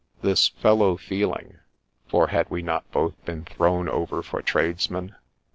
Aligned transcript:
This 0.23 0.47
fellow 0.47 0.97
feeling 0.97 1.59
(for 2.07 2.29
had 2.29 2.49
we 2.49 2.63
not 2.63 2.89
both 2.91 3.23
been 3.23 3.45
thrown 3.45 3.87
over 3.87 4.23
for 4.23 4.41
tradesmen?) 4.41 5.13